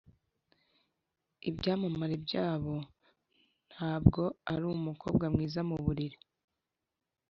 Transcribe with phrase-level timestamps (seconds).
[1.49, 2.75] ibyamamare byabo--–
[3.71, 6.17] ntabwo ari umukobwa mwiza muto muburiri